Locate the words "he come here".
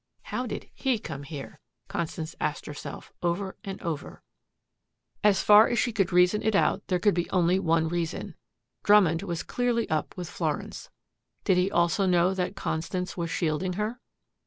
0.73-1.59